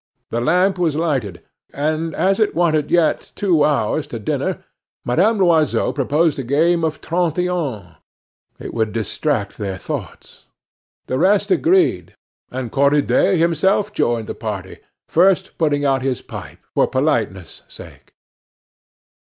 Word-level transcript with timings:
The 0.31 0.41
lamp 0.41 0.79
was 0.79 0.95
lighted, 0.95 1.43
and 1.71 2.15
as 2.15 2.39
it 2.39 2.55
wanted 2.55 2.89
yet 2.89 3.31
two 3.35 3.63
hours 3.63 4.07
to 4.07 4.17
dinner 4.17 4.63
Madame 5.05 5.37
Loiseau 5.37 5.93
proposed 5.93 6.39
a 6.39 6.43
game 6.43 6.83
of 6.83 7.01
trente 7.01 7.37
et 7.37 7.47
un. 7.51 7.97
It 8.57 8.73
would 8.73 8.93
distract 8.93 9.59
their 9.59 9.77
thoughts. 9.77 10.45
The 11.05 11.19
rest 11.19 11.51
agreed, 11.51 12.15
and 12.49 12.71
Cornudet 12.71 13.37
himself 13.37 13.93
joined 13.93 14.25
the 14.25 14.33
party, 14.33 14.79
first 15.07 15.55
putting 15.59 15.85
out 15.85 16.01
his 16.01 16.23
pipe 16.23 16.61
for 16.73 16.87
politeness' 16.87 17.61
sake. 17.67 18.15